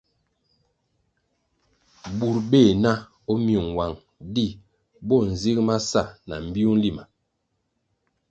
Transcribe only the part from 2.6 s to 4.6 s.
na o myung nwang, di